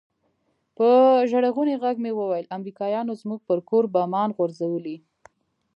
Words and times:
په 0.77 0.87
ژړغوني 1.29 1.75
ږغ 1.81 1.95
مې 2.03 2.11
وويل 2.19 2.45
امريکايانو 2.57 3.11
زموږ 3.21 3.39
پر 3.47 3.59
کور 3.69 3.83
بمان 3.95 4.29
غورځولي. 4.37 4.97